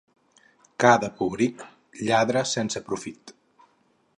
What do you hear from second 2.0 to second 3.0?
lladra sense